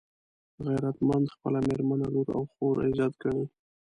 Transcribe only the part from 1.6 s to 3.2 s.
مېرمنه، لور او خور عزت